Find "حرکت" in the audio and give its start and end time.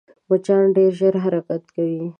1.23-1.63